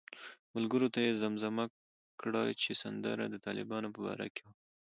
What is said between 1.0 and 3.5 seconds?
یې زمزمه کړه چې سندره د